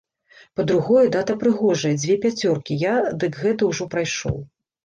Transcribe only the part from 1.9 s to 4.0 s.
дзве пяцёркі, я дык гэта ўжо